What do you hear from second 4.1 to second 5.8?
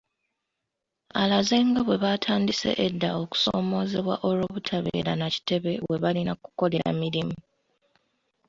olw’obutabeera na kitebe